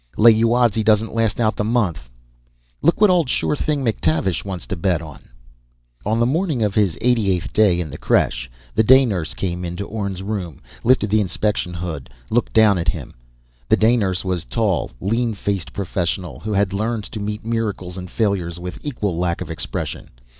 [0.17, 2.09] Lay you odds he doesn't last out the month....
[2.81, 5.19] Look what old sure thing McTavish wants to bet on!"
[6.07, 9.63] On the morning of his eighty eighth day in the creche, the day nurse came
[9.63, 13.13] into Orne's room, lifted the inspection hood, looked down at him.
[13.69, 17.95] The day nurse was a tall, lean faced professional who had learned to meet miracles
[17.95, 20.09] and failures with equal lack of expression.